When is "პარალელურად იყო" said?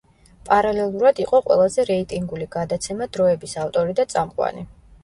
0.47-1.41